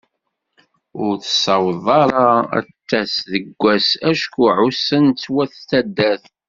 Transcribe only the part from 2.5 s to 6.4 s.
ad d-tass deg wass acku ɛussen-tt wat taddart.